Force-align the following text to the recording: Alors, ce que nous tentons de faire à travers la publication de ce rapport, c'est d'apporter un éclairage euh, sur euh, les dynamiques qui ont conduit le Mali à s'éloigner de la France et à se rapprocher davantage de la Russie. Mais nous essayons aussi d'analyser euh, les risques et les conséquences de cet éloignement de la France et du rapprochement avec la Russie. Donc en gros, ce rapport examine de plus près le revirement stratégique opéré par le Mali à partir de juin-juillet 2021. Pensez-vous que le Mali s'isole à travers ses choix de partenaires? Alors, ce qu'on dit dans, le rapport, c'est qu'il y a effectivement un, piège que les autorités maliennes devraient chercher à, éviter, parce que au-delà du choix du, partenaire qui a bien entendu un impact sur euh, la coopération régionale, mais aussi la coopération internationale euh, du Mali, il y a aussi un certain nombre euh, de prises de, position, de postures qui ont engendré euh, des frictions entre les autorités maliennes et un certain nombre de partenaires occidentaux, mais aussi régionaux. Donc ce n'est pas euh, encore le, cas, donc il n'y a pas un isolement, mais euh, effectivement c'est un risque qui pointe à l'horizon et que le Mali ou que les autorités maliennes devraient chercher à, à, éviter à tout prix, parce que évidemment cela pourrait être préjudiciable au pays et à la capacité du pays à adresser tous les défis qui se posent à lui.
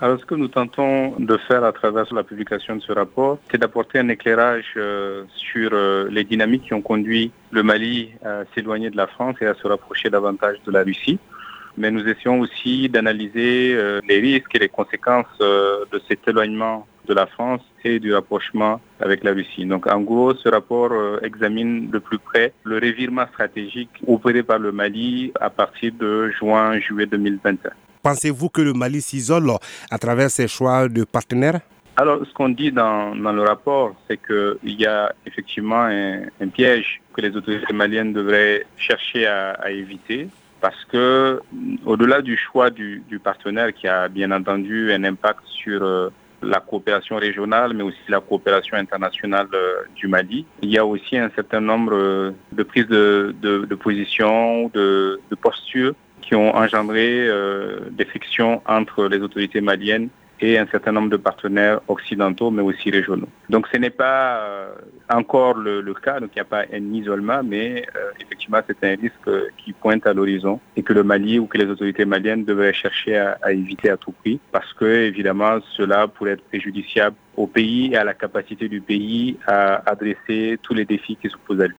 Alors, 0.00 0.20
ce 0.20 0.24
que 0.24 0.36
nous 0.36 0.46
tentons 0.46 1.16
de 1.18 1.36
faire 1.48 1.64
à 1.64 1.72
travers 1.72 2.14
la 2.14 2.22
publication 2.22 2.76
de 2.76 2.80
ce 2.80 2.92
rapport, 2.92 3.40
c'est 3.50 3.58
d'apporter 3.58 3.98
un 3.98 4.08
éclairage 4.08 4.74
euh, 4.76 5.24
sur 5.34 5.70
euh, 5.72 6.06
les 6.08 6.22
dynamiques 6.22 6.66
qui 6.66 6.74
ont 6.74 6.82
conduit 6.82 7.32
le 7.50 7.64
Mali 7.64 8.12
à 8.24 8.44
s'éloigner 8.54 8.90
de 8.90 8.96
la 8.96 9.08
France 9.08 9.34
et 9.40 9.46
à 9.46 9.54
se 9.54 9.66
rapprocher 9.66 10.08
davantage 10.08 10.58
de 10.64 10.70
la 10.70 10.84
Russie. 10.84 11.18
Mais 11.76 11.90
nous 11.90 12.06
essayons 12.06 12.38
aussi 12.38 12.88
d'analyser 12.88 13.74
euh, 13.74 14.00
les 14.08 14.20
risques 14.20 14.54
et 14.54 14.60
les 14.60 14.68
conséquences 14.68 15.36
de 15.40 16.00
cet 16.06 16.28
éloignement 16.28 16.86
de 17.08 17.14
la 17.14 17.26
France 17.26 17.62
et 17.82 17.98
du 17.98 18.14
rapprochement 18.14 18.80
avec 19.00 19.24
la 19.24 19.32
Russie. 19.32 19.66
Donc 19.66 19.88
en 19.88 20.00
gros, 20.00 20.32
ce 20.32 20.48
rapport 20.48 20.92
examine 21.24 21.90
de 21.90 21.98
plus 21.98 22.20
près 22.20 22.52
le 22.62 22.76
revirement 22.76 23.26
stratégique 23.32 23.90
opéré 24.06 24.44
par 24.44 24.60
le 24.60 24.70
Mali 24.70 25.32
à 25.40 25.50
partir 25.50 25.90
de 25.98 26.30
juin-juillet 26.38 27.06
2021. 27.06 27.70
Pensez-vous 28.02 28.48
que 28.48 28.60
le 28.62 28.72
Mali 28.72 29.00
s'isole 29.00 29.50
à 29.90 29.98
travers 29.98 30.30
ses 30.30 30.48
choix 30.48 30.88
de 30.88 31.04
partenaires? 31.04 31.60
Alors, 32.00 32.20
ce 32.24 32.32
qu'on 32.32 32.50
dit 32.50 32.70
dans, 32.70 33.12
le 33.12 33.42
rapport, 33.42 33.96
c'est 34.06 34.18
qu'il 34.24 34.80
y 34.80 34.86
a 34.86 35.12
effectivement 35.26 35.82
un, 35.82 36.48
piège 36.48 37.00
que 37.12 37.20
les 37.20 37.36
autorités 37.36 37.72
maliennes 37.72 38.12
devraient 38.12 38.64
chercher 38.76 39.26
à, 39.26 39.68
éviter, 39.72 40.28
parce 40.60 40.84
que 40.84 41.40
au-delà 41.84 42.22
du 42.22 42.36
choix 42.36 42.70
du, 42.70 43.02
partenaire 43.22 43.74
qui 43.74 43.88
a 43.88 44.06
bien 44.06 44.30
entendu 44.30 44.92
un 44.92 45.02
impact 45.02 45.40
sur 45.46 45.82
euh, 45.82 46.10
la 46.40 46.60
coopération 46.60 47.16
régionale, 47.16 47.74
mais 47.74 47.82
aussi 47.82 47.98
la 48.08 48.20
coopération 48.20 48.76
internationale 48.76 49.48
euh, 49.52 49.82
du 49.96 50.06
Mali, 50.06 50.46
il 50.62 50.70
y 50.70 50.78
a 50.78 50.86
aussi 50.86 51.18
un 51.18 51.30
certain 51.34 51.60
nombre 51.60 51.94
euh, 51.94 52.30
de 52.52 52.62
prises 52.62 52.86
de, 52.86 53.74
position, 53.74 54.68
de 54.72 55.18
postures 55.40 55.94
qui 56.22 56.34
ont 56.34 56.54
engendré 56.54 57.26
euh, 57.26 57.80
des 57.90 58.04
frictions 58.04 58.62
entre 58.66 59.06
les 59.08 59.18
autorités 59.18 59.60
maliennes 59.60 60.08
et 60.40 60.58
un 60.58 60.66
certain 60.66 60.92
nombre 60.92 61.10
de 61.10 61.16
partenaires 61.16 61.80
occidentaux, 61.88 62.50
mais 62.50 62.62
aussi 62.62 62.90
régionaux. 62.90 63.28
Donc 63.50 63.66
ce 63.72 63.78
n'est 63.78 63.90
pas 63.90 64.40
euh, 64.40 64.68
encore 65.10 65.54
le, 65.54 65.82
cas, 65.94 66.20
donc 66.20 66.30
il 66.34 66.38
n'y 66.38 66.42
a 66.42 66.44
pas 66.44 66.64
un 66.72 66.92
isolement, 66.92 67.42
mais 67.42 67.84
euh, 67.96 68.10
effectivement 68.20 68.60
c'est 68.66 68.84
un 68.84 68.96
risque 69.00 69.52
qui 69.56 69.72
pointe 69.72 70.06
à 70.06 70.12
l'horizon 70.12 70.60
et 70.76 70.82
que 70.82 70.92
le 70.92 71.02
Mali 71.02 71.38
ou 71.38 71.46
que 71.46 71.58
les 71.58 71.66
autorités 71.66 72.04
maliennes 72.04 72.44
devraient 72.44 72.72
chercher 72.72 73.16
à, 73.16 73.38
à, 73.42 73.52
éviter 73.52 73.90
à 73.90 73.96
tout 73.96 74.12
prix, 74.12 74.38
parce 74.52 74.72
que 74.74 74.84
évidemment 74.84 75.58
cela 75.76 76.06
pourrait 76.06 76.32
être 76.32 76.44
préjudiciable 76.44 77.16
au 77.36 77.46
pays 77.46 77.92
et 77.92 77.96
à 77.96 78.04
la 78.04 78.14
capacité 78.14 78.68
du 78.68 78.80
pays 78.80 79.36
à 79.46 79.90
adresser 79.90 80.58
tous 80.62 80.74
les 80.74 80.84
défis 80.84 81.16
qui 81.16 81.28
se 81.28 81.36
posent 81.46 81.60
à 81.60 81.66
lui. 81.66 81.76